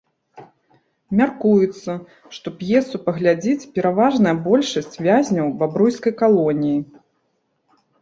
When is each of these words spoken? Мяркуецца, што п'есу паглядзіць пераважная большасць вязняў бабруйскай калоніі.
Мяркуецца, 1.19 1.91
што 2.39 2.47
п'есу 2.63 3.01
паглядзіць 3.07 3.69
пераважная 3.77 4.35
большасць 4.51 4.95
вязняў 5.11 5.55
бабруйскай 5.63 6.21
калоніі. 6.27 6.79